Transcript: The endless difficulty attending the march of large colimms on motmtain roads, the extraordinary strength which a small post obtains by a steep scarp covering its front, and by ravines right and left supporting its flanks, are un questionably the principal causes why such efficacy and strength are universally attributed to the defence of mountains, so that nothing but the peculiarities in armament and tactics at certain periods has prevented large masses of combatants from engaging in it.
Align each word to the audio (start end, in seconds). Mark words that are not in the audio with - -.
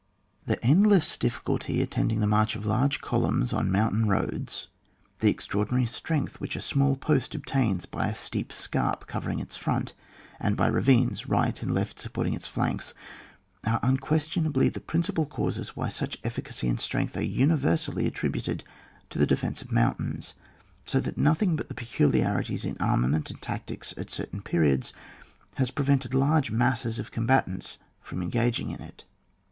The 0.47 0.57
endless 0.65 1.15
difficulty 1.15 1.79
attending 1.79 2.21
the 2.21 2.25
march 2.25 2.55
of 2.55 2.65
large 2.65 3.01
colimms 3.01 3.53
on 3.53 3.69
motmtain 3.69 4.07
roads, 4.09 4.67
the 5.19 5.29
extraordinary 5.29 5.85
strength 5.85 6.41
which 6.41 6.55
a 6.55 6.59
small 6.61 6.95
post 6.95 7.35
obtains 7.35 7.85
by 7.85 8.07
a 8.07 8.15
steep 8.15 8.51
scarp 8.51 9.05
covering 9.05 9.37
its 9.37 9.55
front, 9.55 9.93
and 10.39 10.57
by 10.57 10.65
ravines 10.65 11.29
right 11.29 11.61
and 11.61 11.75
left 11.75 11.99
supporting 11.99 12.33
its 12.33 12.47
flanks, 12.47 12.95
are 13.63 13.79
un 13.83 13.97
questionably 13.97 14.69
the 14.69 14.79
principal 14.79 15.27
causes 15.27 15.75
why 15.75 15.87
such 15.87 16.17
efficacy 16.23 16.67
and 16.67 16.79
strength 16.79 17.15
are 17.15 17.21
universally 17.21 18.07
attributed 18.07 18.63
to 19.11 19.19
the 19.19 19.27
defence 19.27 19.61
of 19.61 19.71
mountains, 19.71 20.33
so 20.83 20.99
that 20.99 21.15
nothing 21.19 21.55
but 21.55 21.67
the 21.67 21.75
peculiarities 21.75 22.65
in 22.65 22.75
armament 22.79 23.29
and 23.29 23.39
tactics 23.39 23.93
at 23.97 24.09
certain 24.09 24.41
periods 24.41 24.93
has 25.57 25.69
prevented 25.69 26.15
large 26.15 26.49
masses 26.49 26.97
of 26.97 27.11
combatants 27.11 27.77
from 28.01 28.23
engaging 28.23 28.71
in 28.71 28.81
it. 28.81 29.03